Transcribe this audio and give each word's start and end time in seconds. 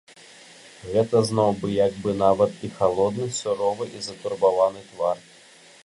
Гэта 0.93 1.19
зноў 1.29 1.51
быў 1.59 1.71
як 1.87 1.93
бы 2.05 2.15
нават 2.23 2.51
і 2.69 2.71
халодны, 2.79 3.29
суровы 3.41 3.85
і 4.01 4.03
затурбаваны 4.07 4.81
твар. 4.91 5.17